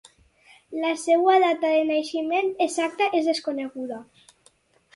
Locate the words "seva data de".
1.01-1.83